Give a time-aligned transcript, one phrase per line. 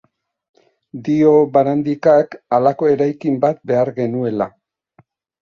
[1.07, 4.51] Dio Barandikak, halako eraikin bat behar genuela.